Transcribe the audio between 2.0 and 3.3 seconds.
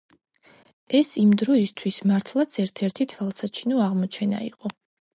მართლაც ერთ-ერთი